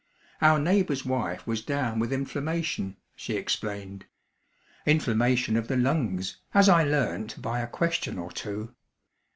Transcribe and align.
Our 0.41 0.57
neighbour's 0.57 1.05
wife 1.05 1.45
was 1.45 1.61
down 1.61 1.99
with 1.99 2.11
inflammation, 2.11 2.97
she 3.15 3.35
explained 3.35 4.05
inflammation 4.83 5.55
of 5.55 5.67
the 5.67 5.77
lungs, 5.77 6.37
as 6.55 6.67
I 6.67 6.83
learnt 6.83 7.39
by 7.39 7.59
a 7.59 7.67
question 7.67 8.17
or 8.17 8.31
two. 8.31 8.73